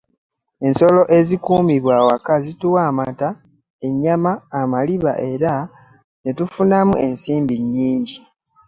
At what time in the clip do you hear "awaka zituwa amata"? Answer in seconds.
2.01-3.29